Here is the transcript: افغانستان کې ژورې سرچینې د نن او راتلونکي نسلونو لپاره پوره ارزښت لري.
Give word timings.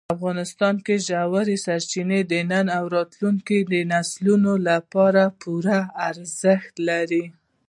افغانستان 0.15 0.75
کې 0.85 0.95
ژورې 1.07 1.57
سرچینې 1.65 2.19
د 2.31 2.33
نن 2.51 2.65
او 2.77 2.83
راتلونکي 2.95 3.59
نسلونو 3.93 4.53
لپاره 4.69 5.23
پوره 5.41 5.79
ارزښت 6.09 6.73
لري. 6.89 7.23